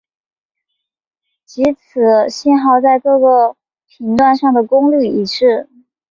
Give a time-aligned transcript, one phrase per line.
[1.45, 3.55] 即此信号在各个
[3.87, 5.69] 频段上的功率一致。